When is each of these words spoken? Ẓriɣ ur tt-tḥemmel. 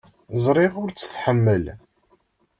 Ẓriɣ 0.43 0.73
ur 0.81 0.89
tt-tḥemmel. 0.91 1.63